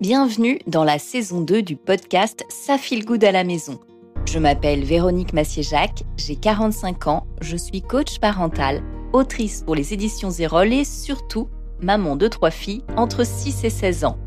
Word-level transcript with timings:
Bienvenue 0.00 0.60
dans 0.68 0.84
la 0.84 1.00
saison 1.00 1.40
2 1.40 1.60
du 1.62 1.74
podcast 1.74 2.44
Ça 2.48 2.78
file 2.78 3.04
good 3.04 3.24
à 3.24 3.32
la 3.32 3.42
maison. 3.42 3.80
Je 4.26 4.38
m'appelle 4.38 4.84
Véronique 4.84 5.32
Massier-Jacques, 5.32 6.04
j'ai 6.16 6.36
45 6.36 7.08
ans, 7.08 7.26
je 7.40 7.56
suis 7.56 7.82
coach 7.82 8.20
parental, 8.20 8.80
autrice 9.12 9.64
pour 9.66 9.74
les 9.74 9.92
éditions 9.92 10.30
Zérol 10.30 10.72
et 10.72 10.84
surtout 10.84 11.48
maman 11.82 12.14
de 12.14 12.28
trois 12.28 12.52
filles 12.52 12.84
entre 12.96 13.26
6 13.26 13.64
et 13.64 13.70
16 13.70 14.04
ans. 14.04 14.18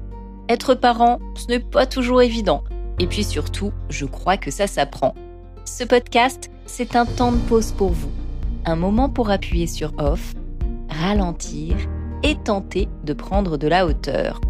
Être 0.49 0.73
parent, 0.73 1.19
ce 1.35 1.47
n'est 1.47 1.61
pas 1.61 1.85
toujours 1.85 2.21
évident. 2.21 2.65
Et 2.99 3.07
puis 3.07 3.23
surtout, 3.23 3.71
je 3.89 4.05
crois 4.05 4.35
que 4.35 4.51
ça 4.51 4.67
s'apprend. 4.67 5.15
Ce 5.63 5.85
podcast, 5.85 6.51
c'est 6.65 6.97
un 6.97 7.05
temps 7.05 7.31
de 7.31 7.39
pause 7.47 7.71
pour 7.71 7.91
vous. 7.91 8.11
Un 8.65 8.75
moment 8.75 9.07
pour 9.07 9.29
appuyer 9.29 9.67
sur 9.67 9.93
off, 9.99 10.33
ralentir 10.89 11.77
et 12.23 12.35
tenter 12.35 12.89
de 13.05 13.13
prendre 13.13 13.55
de 13.55 13.69
la 13.69 13.85
hauteur. 13.85 14.41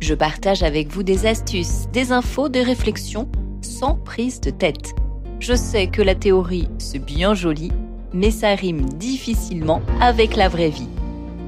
Je 0.00 0.14
partage 0.14 0.62
avec 0.62 0.88
vous 0.88 1.02
des 1.02 1.26
astuces, 1.26 1.86
des 1.92 2.10
infos, 2.10 2.48
des 2.48 2.62
réflexions, 2.62 3.28
sans 3.60 3.96
prise 3.96 4.40
de 4.40 4.48
tête. 4.48 4.94
Je 5.40 5.54
sais 5.54 5.88
que 5.88 6.00
la 6.00 6.14
théorie, 6.14 6.68
c'est 6.78 6.98
bien 6.98 7.34
joli, 7.34 7.70
mais 8.14 8.30
ça 8.30 8.54
rime 8.54 8.86
difficilement 8.94 9.82
avec 10.00 10.36
la 10.36 10.48
vraie 10.48 10.70
vie. 10.70 10.88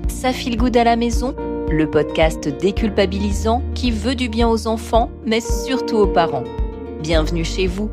Ça 0.09 0.35
file 0.35 0.59
good 0.59 0.77
à 0.77 0.85
la 0.85 0.97
maison? 0.97 1.35
Le 1.71 1.91
podcast 1.91 2.47
déculpabilisant 2.47 3.63
qui 3.75 3.91
veut 3.91 4.15
du 4.15 4.29
bien 4.29 4.51
aux 4.51 4.67
enfants, 4.67 5.11
mais 5.25 5.41
surtout 5.41 5.97
aux 5.97 6.07
parents. 6.07 6.45
Bienvenue 7.03 7.47
chez 7.47 7.67
vous. 7.67 7.91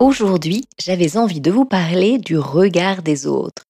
Aujourd'hui, 0.00 0.64
j'avais 0.80 1.16
envie 1.16 1.40
de 1.40 1.52
vous 1.52 1.66
parler 1.66 2.18
du 2.18 2.36
regard 2.36 3.02
des 3.02 3.28
autres. 3.28 3.62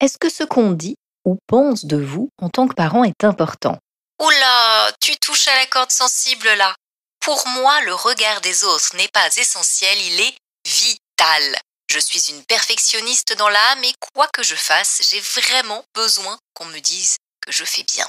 Est-ce 0.00 0.16
que 0.16 0.30
ce 0.30 0.44
qu'on 0.44 0.70
dit 0.70 0.94
ou 1.24 1.38
pense 1.46 1.84
de 1.84 1.96
vous 1.96 2.28
en 2.38 2.48
tant 2.48 2.68
que 2.68 2.74
parent 2.74 3.04
est 3.04 3.24
important 3.24 3.78
Oula, 4.22 4.92
tu 5.00 5.16
touches 5.16 5.48
à 5.48 5.56
la 5.56 5.66
corde 5.66 5.90
sensible 5.90 6.48
là. 6.56 6.74
Pour 7.20 7.42
moi, 7.48 7.80
le 7.82 7.94
regard 7.94 8.40
des 8.42 8.64
autres 8.64 8.96
n'est 8.96 9.08
pas 9.08 9.28
essentiel, 9.36 9.98
il 9.98 10.20
est 10.20 10.34
vital. 10.66 11.56
Je 11.90 11.98
suis 11.98 12.30
une 12.30 12.44
perfectionniste 12.44 13.36
dans 13.36 13.48
l'âme 13.48 13.84
et 13.84 13.94
quoi 14.14 14.28
que 14.32 14.42
je 14.42 14.54
fasse, 14.54 15.02
j'ai 15.10 15.20
vraiment 15.20 15.82
besoin 15.94 16.38
qu'on 16.54 16.66
me 16.66 16.78
dise 16.78 17.16
que 17.40 17.52
je 17.52 17.64
fais 17.64 17.84
bien. 17.94 18.06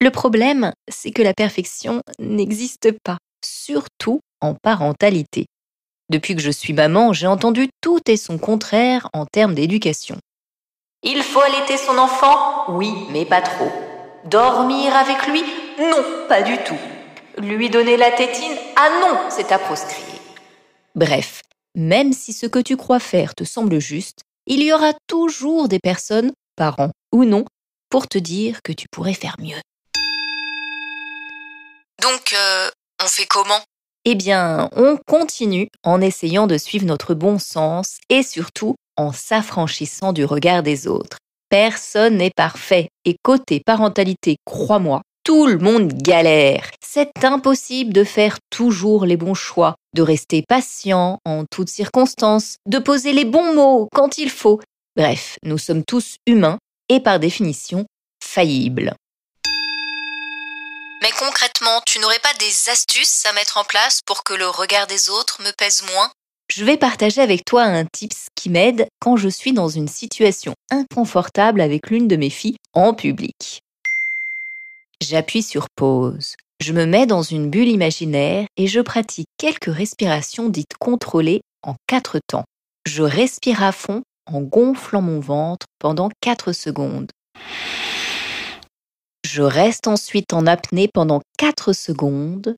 Le 0.00 0.10
problème, 0.10 0.72
c'est 0.88 1.10
que 1.10 1.22
la 1.22 1.34
perfection 1.34 2.02
n'existe 2.18 2.90
pas, 3.04 3.18
surtout 3.44 4.20
en 4.40 4.54
parentalité. 4.54 5.46
Depuis 6.08 6.34
que 6.34 6.42
je 6.42 6.50
suis 6.50 6.72
maman, 6.72 7.12
j'ai 7.12 7.26
entendu 7.26 7.68
tout 7.80 8.00
et 8.06 8.16
son 8.16 8.38
contraire 8.38 9.08
en 9.12 9.26
termes 9.26 9.54
d'éducation. 9.54 10.18
Il 11.02 11.22
faut 11.22 11.40
allaiter 11.40 11.78
son 11.78 11.96
enfant 11.96 12.64
Oui, 12.68 12.92
mais 13.10 13.24
pas 13.24 13.40
trop. 13.40 13.72
Dormir 14.26 14.94
avec 14.94 15.26
lui 15.28 15.42
Non, 15.78 16.26
pas 16.28 16.42
du 16.42 16.58
tout. 16.58 16.76
Lui 17.38 17.70
donner 17.70 17.96
la 17.96 18.10
tétine 18.10 18.54
Ah 18.76 18.90
non, 19.00 19.18
c'est 19.30 19.50
à 19.50 19.58
proscrire. 19.58 20.04
Bref, 20.94 21.40
même 21.74 22.12
si 22.12 22.34
ce 22.34 22.44
que 22.44 22.58
tu 22.58 22.76
crois 22.76 23.00
faire 23.00 23.34
te 23.34 23.44
semble 23.44 23.80
juste, 23.80 24.20
il 24.46 24.62
y 24.62 24.74
aura 24.74 24.92
toujours 25.06 25.68
des 25.68 25.78
personnes, 25.78 26.32
parents 26.54 26.90
ou 27.12 27.24
non, 27.24 27.46
pour 27.88 28.06
te 28.06 28.18
dire 28.18 28.60
que 28.62 28.72
tu 28.72 28.86
pourrais 28.92 29.14
faire 29.14 29.36
mieux. 29.38 29.60
Donc, 32.02 32.34
euh, 32.34 32.68
on 33.02 33.06
fait 33.06 33.26
comment? 33.26 33.60
Eh 34.04 34.16
bien, 34.16 34.68
on 34.76 34.98
continue 35.06 35.68
en 35.82 36.02
essayant 36.02 36.46
de 36.46 36.58
suivre 36.58 36.84
notre 36.84 37.14
bon 37.14 37.38
sens 37.38 37.96
et 38.10 38.22
surtout 38.22 38.74
en 39.00 39.12
s'affranchissant 39.12 40.12
du 40.12 40.24
regard 40.24 40.62
des 40.62 40.86
autres. 40.86 41.18
Personne 41.48 42.18
n'est 42.18 42.30
parfait 42.30 42.90
et 43.04 43.16
côté 43.22 43.60
parentalité, 43.64 44.36
crois-moi, 44.44 45.02
tout 45.24 45.46
le 45.46 45.58
monde 45.58 45.92
galère. 45.92 46.70
C'est 46.84 47.24
impossible 47.24 47.92
de 47.92 48.04
faire 48.04 48.38
toujours 48.50 49.06
les 49.06 49.16
bons 49.16 49.34
choix, 49.34 49.74
de 49.94 50.02
rester 50.02 50.44
patient 50.46 51.18
en 51.24 51.44
toutes 51.50 51.68
circonstances, 51.70 52.56
de 52.66 52.78
poser 52.78 53.12
les 53.12 53.24
bons 53.24 53.54
mots 53.54 53.88
quand 53.92 54.18
il 54.18 54.30
faut. 54.30 54.60
Bref, 54.96 55.36
nous 55.42 55.58
sommes 55.58 55.84
tous 55.84 56.16
humains 56.26 56.58
et 56.88 57.00
par 57.00 57.18
définition 57.18 57.86
faillibles. 58.22 58.94
Mais 61.02 61.10
concrètement, 61.18 61.80
tu 61.86 61.98
n'aurais 61.98 62.18
pas 62.18 62.34
des 62.38 62.68
astuces 62.68 63.24
à 63.24 63.32
mettre 63.32 63.56
en 63.56 63.64
place 63.64 64.00
pour 64.04 64.22
que 64.22 64.34
le 64.34 64.48
regard 64.48 64.86
des 64.86 65.08
autres 65.08 65.40
me 65.42 65.50
pèse 65.52 65.82
moins? 65.94 66.10
Je 66.50 66.64
vais 66.64 66.76
partager 66.76 67.20
avec 67.20 67.44
toi 67.44 67.62
un 67.62 67.84
tips 67.84 68.26
qui 68.34 68.50
m'aide 68.50 68.88
quand 69.00 69.16
je 69.16 69.28
suis 69.28 69.52
dans 69.52 69.68
une 69.68 69.88
situation 69.88 70.54
inconfortable 70.70 71.60
avec 71.60 71.90
l'une 71.90 72.08
de 72.08 72.16
mes 72.16 72.30
filles 72.30 72.56
en 72.72 72.92
public. 72.92 73.60
J'appuie 75.00 75.42
sur 75.42 75.66
pause. 75.76 76.34
Je 76.60 76.72
me 76.72 76.86
mets 76.86 77.06
dans 77.06 77.22
une 77.22 77.50
bulle 77.50 77.68
imaginaire 77.68 78.46
et 78.56 78.66
je 78.66 78.80
pratique 78.80 79.28
quelques 79.38 79.72
respirations 79.72 80.48
dites 80.48 80.76
contrôlées 80.78 81.40
en 81.62 81.76
quatre 81.86 82.18
temps. 82.26 82.44
Je 82.84 83.02
respire 83.02 83.62
à 83.62 83.72
fond 83.72 84.02
en 84.26 84.40
gonflant 84.40 85.02
mon 85.02 85.20
ventre 85.20 85.66
pendant 85.78 86.10
4 86.20 86.52
secondes. 86.52 87.10
Je 89.24 89.42
reste 89.42 89.86
ensuite 89.86 90.32
en 90.32 90.46
apnée 90.46 90.88
pendant 90.92 91.20
4 91.38 91.72
secondes 91.72 92.56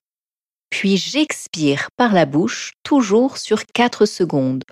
puis 0.73 0.97
j'expire 0.97 1.89
par 1.97 2.13
la 2.13 2.25
bouche, 2.25 2.71
toujours 2.81 3.37
sur 3.37 3.63
4 3.75 4.07
secondes. 4.07 4.63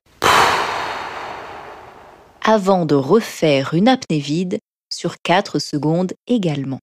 Avant 2.43 2.87
de 2.87 2.95
refaire 2.95 3.75
une 3.75 3.87
apnée 3.87 4.17
vide 4.17 4.57
sur 4.91 5.17
4 5.23 5.59
secondes 5.59 6.13
également. 6.25 6.79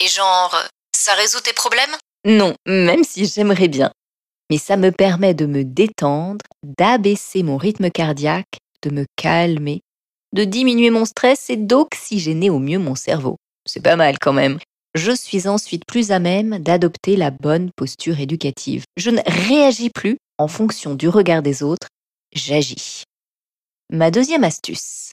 Et 0.00 0.08
genre, 0.08 0.52
ça 0.90 1.14
résout 1.14 1.40
tes 1.42 1.52
problèmes? 1.52 1.94
Non, 2.24 2.56
même 2.66 3.04
si 3.04 3.26
j'aimerais 3.26 3.68
bien. 3.68 3.92
Mais 4.50 4.58
ça 4.58 4.76
me 4.76 4.90
permet 4.90 5.32
de 5.32 5.46
me 5.46 5.62
détendre, 5.62 6.44
d'abaisser 6.64 7.44
mon 7.44 7.58
rythme 7.58 7.88
cardiaque, 7.90 8.58
de 8.82 8.90
me 8.90 9.04
calmer, 9.14 9.82
de 10.32 10.42
diminuer 10.42 10.90
mon 10.90 11.04
stress 11.04 11.50
et 11.50 11.56
d'oxygéner 11.56 12.50
au 12.50 12.58
mieux 12.58 12.80
mon 12.80 12.96
cerveau. 12.96 13.36
C'est 13.64 13.80
pas 13.80 13.94
mal 13.94 14.18
quand 14.18 14.32
même 14.32 14.58
je 14.96 15.12
suis 15.12 15.46
ensuite 15.46 15.84
plus 15.86 16.10
à 16.10 16.18
même 16.18 16.58
d'adopter 16.58 17.16
la 17.16 17.30
bonne 17.30 17.70
posture 17.76 18.18
éducative. 18.18 18.84
Je 18.96 19.10
ne 19.10 19.20
réagis 19.26 19.90
plus 19.90 20.16
en 20.38 20.48
fonction 20.48 20.94
du 20.94 21.08
regard 21.08 21.42
des 21.42 21.62
autres, 21.62 21.88
j'agis. 22.32 23.04
Ma 23.92 24.10
deuxième 24.10 24.42
astuce. 24.42 25.12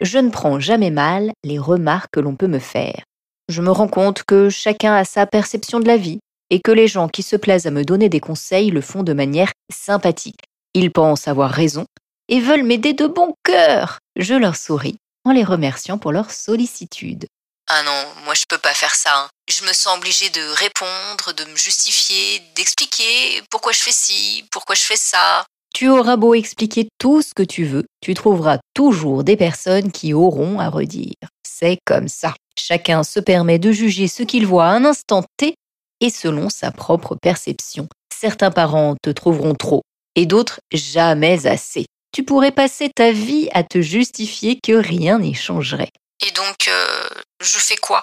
Je 0.00 0.18
ne 0.18 0.30
prends 0.30 0.58
jamais 0.58 0.90
mal 0.90 1.32
les 1.44 1.58
remarques 1.58 2.12
que 2.12 2.20
l'on 2.20 2.34
peut 2.34 2.46
me 2.46 2.58
faire. 2.58 3.04
Je 3.48 3.62
me 3.62 3.70
rends 3.70 3.88
compte 3.88 4.22
que 4.22 4.48
chacun 4.48 4.94
a 4.94 5.04
sa 5.04 5.26
perception 5.26 5.80
de 5.80 5.86
la 5.86 5.96
vie 5.96 6.20
et 6.50 6.60
que 6.60 6.72
les 6.72 6.88
gens 6.88 7.08
qui 7.08 7.22
se 7.22 7.36
plaisent 7.36 7.66
à 7.66 7.70
me 7.70 7.84
donner 7.84 8.08
des 8.08 8.20
conseils 8.20 8.70
le 8.70 8.80
font 8.80 9.02
de 9.02 9.12
manière 9.12 9.52
sympathique. 9.70 10.44
Ils 10.74 10.92
pensent 10.92 11.28
avoir 11.28 11.50
raison 11.50 11.84
et 12.28 12.40
veulent 12.40 12.64
m'aider 12.64 12.94
de 12.94 13.06
bon 13.06 13.34
cœur. 13.42 13.98
Je 14.16 14.34
leur 14.34 14.56
souris 14.56 14.96
en 15.24 15.32
les 15.32 15.44
remerciant 15.44 15.98
pour 15.98 16.12
leur 16.12 16.30
sollicitude. 16.30 17.26
Ah 17.70 17.82
non, 17.82 18.06
moi 18.24 18.32
je 18.32 18.44
peux 18.48 18.56
pas 18.56 18.72
faire 18.72 18.94
ça. 18.94 19.10
Hein. 19.14 19.28
Je 19.46 19.62
me 19.64 19.74
sens 19.74 19.98
obligée 19.98 20.30
de 20.30 20.40
répondre, 20.54 21.34
de 21.36 21.44
me 21.44 21.56
justifier, 21.56 22.40
d'expliquer 22.56 23.42
pourquoi 23.50 23.72
je 23.72 23.80
fais 23.80 23.92
ci, 23.92 24.44
pourquoi 24.50 24.74
je 24.74 24.80
fais 24.80 24.96
ça. 24.96 25.44
Tu 25.74 25.90
auras 25.90 26.16
beau 26.16 26.32
expliquer 26.32 26.88
tout 26.98 27.20
ce 27.20 27.34
que 27.34 27.42
tu 27.42 27.64
veux, 27.64 27.84
tu 28.00 28.14
trouveras 28.14 28.58
toujours 28.72 29.22
des 29.22 29.36
personnes 29.36 29.92
qui 29.92 30.14
auront 30.14 30.60
à 30.60 30.70
redire. 30.70 31.12
C'est 31.42 31.76
comme 31.84 32.08
ça. 32.08 32.34
Chacun 32.58 33.02
se 33.02 33.20
permet 33.20 33.58
de 33.58 33.70
juger 33.70 34.08
ce 34.08 34.22
qu'il 34.22 34.46
voit 34.46 34.64
à 34.64 34.70
un 34.70 34.86
instant 34.86 35.22
T 35.36 35.54
et 36.00 36.10
selon 36.10 36.48
sa 36.48 36.70
propre 36.70 37.16
perception. 37.20 37.86
Certains 38.18 38.50
parents 38.50 38.96
te 39.02 39.10
trouveront 39.10 39.54
trop 39.54 39.82
et 40.16 40.24
d'autres 40.24 40.60
jamais 40.72 41.46
assez. 41.46 41.84
Tu 42.12 42.24
pourrais 42.24 42.50
passer 42.50 42.88
ta 42.88 43.12
vie 43.12 43.50
à 43.52 43.62
te 43.62 43.82
justifier 43.82 44.58
que 44.62 44.72
rien 44.72 45.18
n'y 45.18 45.34
changerait. 45.34 45.90
Et 46.26 46.30
donc, 46.32 46.68
euh, 46.68 47.08
je 47.40 47.58
fais 47.58 47.76
quoi? 47.76 48.02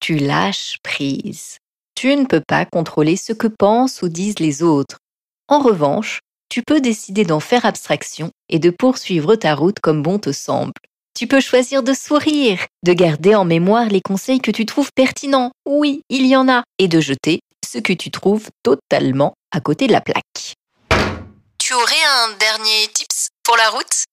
Tu 0.00 0.16
lâches 0.16 0.76
prise. 0.82 1.56
Tu 1.94 2.14
ne 2.14 2.26
peux 2.26 2.42
pas 2.46 2.64
contrôler 2.64 3.16
ce 3.16 3.32
que 3.32 3.46
pensent 3.46 4.02
ou 4.02 4.08
disent 4.08 4.38
les 4.38 4.62
autres. 4.62 4.98
En 5.48 5.60
revanche, 5.60 6.20
tu 6.48 6.62
peux 6.62 6.80
décider 6.80 7.24
d'en 7.24 7.40
faire 7.40 7.66
abstraction 7.66 8.30
et 8.48 8.58
de 8.58 8.70
poursuivre 8.70 9.34
ta 9.34 9.54
route 9.54 9.80
comme 9.80 10.02
bon 10.02 10.18
te 10.18 10.32
semble. 10.32 10.72
Tu 11.18 11.26
peux 11.26 11.40
choisir 11.40 11.82
de 11.82 11.94
sourire, 11.94 12.64
de 12.84 12.92
garder 12.92 13.34
en 13.34 13.44
mémoire 13.44 13.86
les 13.86 14.00
conseils 14.00 14.40
que 14.40 14.50
tu 14.50 14.66
trouves 14.66 14.90
pertinents, 14.94 15.50
oui, 15.66 16.02
il 16.08 16.26
y 16.26 16.36
en 16.36 16.48
a, 16.48 16.62
et 16.78 16.86
de 16.86 17.00
jeter 17.00 17.40
ce 17.66 17.78
que 17.78 17.92
tu 17.92 18.10
trouves 18.10 18.48
totalement 18.62 19.34
à 19.50 19.60
côté 19.60 19.88
de 19.88 19.92
la 19.92 20.00
plaque. 20.00 20.54
Tu 21.58 21.74
aurais 21.74 22.04
un 22.06 22.36
dernier 22.38 22.86
tips 22.94 23.28
pour 23.42 23.56
la 23.56 23.68
route? 23.70 24.04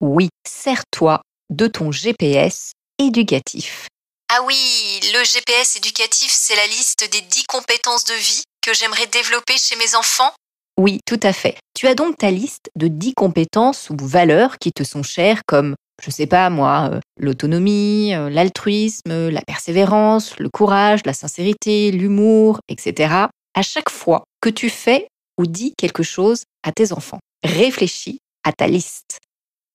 Oui, 0.00 0.28
sers-toi 0.46 1.20
de 1.50 1.66
ton 1.66 1.92
GPS 1.92 2.72
éducatif. 2.98 3.88
Ah 4.28 4.40
oui, 4.44 5.00
le 5.14 5.24
GPS 5.24 5.76
éducatif, 5.76 6.32
c'est 6.32 6.56
la 6.56 6.66
liste 6.66 7.08
des 7.12 7.20
10 7.20 7.44
compétences 7.44 8.04
de 8.04 8.14
vie 8.14 8.42
que 8.60 8.74
j'aimerais 8.74 9.06
développer 9.06 9.56
chez 9.56 9.76
mes 9.76 9.94
enfants? 9.94 10.32
Oui, 10.78 11.00
tout 11.06 11.20
à 11.22 11.32
fait. 11.32 11.56
Tu 11.74 11.86
as 11.86 11.94
donc 11.94 12.18
ta 12.18 12.30
liste 12.30 12.70
de 12.74 12.88
10 12.88 13.14
compétences 13.14 13.88
ou 13.90 13.96
valeurs 14.00 14.58
qui 14.58 14.72
te 14.72 14.82
sont 14.84 15.02
chères 15.02 15.42
comme 15.46 15.74
je 16.04 16.10
sais 16.10 16.26
pas 16.26 16.50
moi, 16.50 16.90
euh, 16.92 17.00
l'autonomie, 17.18 18.14
euh, 18.14 18.28
l'altruisme, 18.28 19.28
la 19.28 19.40
persévérance, 19.40 20.38
le 20.38 20.50
courage, 20.50 21.00
la 21.06 21.14
sincérité, 21.14 21.90
l'humour, 21.90 22.60
etc. 22.68 23.14
À 23.54 23.62
chaque 23.62 23.90
fois 23.90 24.24
que 24.40 24.50
tu 24.50 24.68
fais 24.68 25.08
ou 25.38 25.46
dis 25.46 25.72
quelque 25.78 26.02
chose 26.02 26.42
à 26.62 26.72
tes 26.72 26.92
enfants, 26.92 27.20
réfléchis 27.42 28.18
à 28.44 28.52
ta 28.52 28.66
liste. 28.66 29.20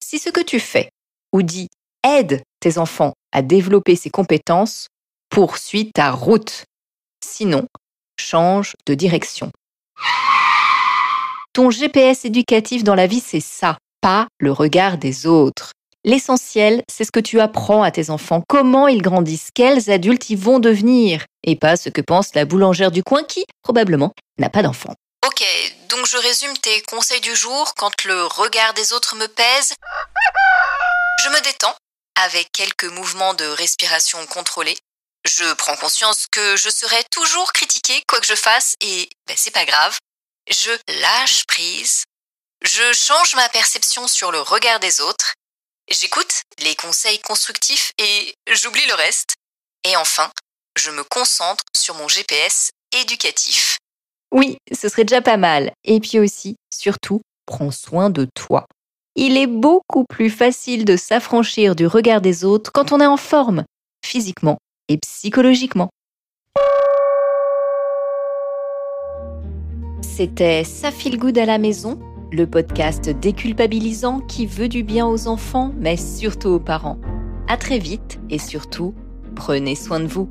Si 0.04 0.20
ce 0.20 0.30
que 0.30 0.42
tu 0.42 0.60
fais 0.60 0.90
ou 1.32 1.42
dis 1.42 1.68
aide 2.04 2.42
tes 2.60 2.78
enfants 2.78 3.14
à 3.32 3.42
développer 3.42 3.96
ces 3.96 4.10
compétences, 4.10 4.88
poursuis 5.30 5.92
ta 5.92 6.12
route. 6.12 6.66
Sinon, 7.26 7.68
change 8.20 8.76
de 8.86 8.94
direction. 8.94 9.52
Ton 11.54 11.70
GPS 11.70 12.26
éducatif 12.26 12.84
dans 12.84 12.96
la 12.96 13.08
vie, 13.08 13.20
c'est 13.20 13.42
ça, 13.42 13.78
pas 14.02 14.28
le 14.40 14.52
regard 14.52 14.98
des 14.98 15.28
autres. 15.28 15.72
L'essentiel, 16.04 16.82
c'est 16.92 17.04
ce 17.04 17.12
que 17.12 17.20
tu 17.20 17.40
apprends 17.40 17.84
à 17.84 17.92
tes 17.92 18.10
enfants, 18.10 18.42
comment 18.48 18.88
ils 18.88 19.02
grandissent, 19.04 19.50
quels 19.54 19.92
adultes 19.92 20.30
ils 20.30 20.38
vont 20.38 20.60
devenir, 20.60 21.26
et 21.44 21.56
pas 21.56 21.76
ce 21.76 21.90
que 21.90 22.02
pense 22.02 22.34
la 22.34 22.46
boulangère 22.46 22.90
du 22.90 23.04
coin 23.04 23.24
qui, 23.24 23.46
probablement, 23.62 24.12
n'a 24.40 24.50
pas 24.50 24.64
d'enfant. 24.64 24.96
Ok, 25.28 25.46
donc 25.90 26.08
je 26.08 26.18
résume 26.18 26.58
tes 26.58 26.82
conseils 26.82 27.22
du 27.22 27.36
jour. 27.36 27.74
Quand 27.78 28.06
le 28.06 28.26
regard 28.26 28.74
des 28.74 28.94
autres 28.94 29.16
me 29.16 29.28
pèse, 29.28 29.76
je 31.24 31.30
me 31.30 31.42
détends 31.42 31.76
avec 32.16 32.52
quelques 32.52 32.86
mouvements 32.86 33.34
de 33.34 33.46
respiration 33.46 34.26
contrôlés. 34.28 34.78
Je 35.26 35.54
prends 35.54 35.76
conscience 35.76 36.28
que 36.32 36.56
je 36.58 36.70
serai 36.70 37.04
toujours 37.12 37.54
critiqué 37.54 38.04
quoi 38.08 38.20
que 38.20 38.26
je 38.26 38.36
fasse 38.36 38.76
et 38.82 39.10
ben, 39.28 39.36
c'est 39.38 39.52
pas 39.52 39.66
grave. 39.66 39.98
Je 40.50 40.72
lâche 41.02 41.46
prise. 41.46 42.04
Je 42.64 42.94
change 42.94 43.36
ma 43.36 43.50
perception 43.50 44.08
sur 44.08 44.32
le 44.32 44.42
regard 44.42 44.80
des 44.80 45.02
autres. 45.02 45.34
J'écoute 45.90 46.42
les 46.60 46.76
conseils 46.76 47.20
constructifs 47.20 47.92
et 47.98 48.36
j'oublie 48.52 48.86
le 48.88 48.94
reste. 48.94 49.36
Et 49.84 49.96
enfin, 49.98 50.32
je 50.78 50.92
me 50.92 51.04
concentre 51.04 51.64
sur 51.76 51.96
mon 51.96 52.08
GPS 52.08 52.72
éducatif. 53.00 53.78
Oui, 54.32 54.58
ce 54.72 54.90
serait 54.90 55.04
déjà 55.04 55.22
pas 55.22 55.38
mal. 55.38 55.74
Et 55.84 56.00
puis 56.00 56.20
aussi, 56.20 56.56
surtout, 56.74 57.22
prends 57.46 57.72
soin 57.72 58.10
de 58.10 58.28
toi. 58.36 58.66
Il 59.18 59.38
est 59.38 59.48
beaucoup 59.48 60.06
plus 60.06 60.30
facile 60.30 60.86
de 60.86 60.96
s'affranchir 60.96 61.76
du 61.76 61.86
regard 61.86 62.22
des 62.22 62.46
autres 62.46 62.72
quand 62.72 62.94
on 62.94 63.02
est 63.02 63.06
en 63.06 63.18
forme, 63.18 63.66
physiquement 64.06 64.58
et 64.88 64.98
psychologiquement. 64.98 65.90
C'était 70.02 70.64
Ça 70.64 70.92
feel 70.92 71.18
good 71.18 71.38
à 71.38 71.46
la 71.46 71.58
maison, 71.58 72.00
le 72.32 72.48
podcast 72.48 73.10
déculpabilisant 73.10 74.22
qui 74.22 74.46
veut 74.46 74.70
du 74.70 74.82
bien 74.82 75.06
aux 75.06 75.28
enfants, 75.28 75.74
mais 75.78 75.98
surtout 75.98 76.50
aux 76.50 76.60
parents. 76.62 76.98
À 77.50 77.58
très 77.58 77.80
vite 77.80 78.18
et 78.30 78.40
surtout, 78.40 78.94
prenez 79.36 79.76
soin 79.76 80.00
de 80.00 80.08
vous. 80.08 80.30